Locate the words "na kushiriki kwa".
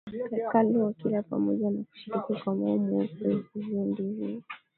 1.69-2.55